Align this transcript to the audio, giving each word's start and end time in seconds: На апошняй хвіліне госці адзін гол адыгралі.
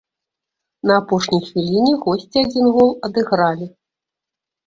На 0.91 0.95
апошняй 1.01 1.41
хвіліне 1.49 1.91
госці 2.07 2.37
адзін 2.45 2.65
гол 2.77 2.89
адыгралі. 3.09 3.67